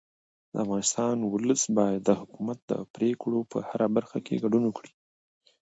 [0.51, 4.91] د افغانستان ولس باید د حکومت د پرېکړو په هره برخه کې ګډون ولري